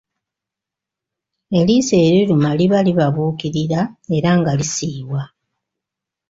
Eriiso 1.59 1.95
eriruma 2.07 2.51
liba 2.59 2.79
libabuukirira 2.87 3.81
era 4.15 4.29
nga 4.39 4.51
lisiiwa. 4.59 5.21